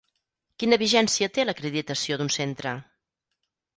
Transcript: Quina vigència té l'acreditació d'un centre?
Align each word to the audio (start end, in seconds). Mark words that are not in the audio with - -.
Quina 0.61 0.77
vigència 0.83 1.29
té 1.35 1.45
l'acreditació 1.47 2.21
d'un 2.23 2.33
centre? 2.39 2.77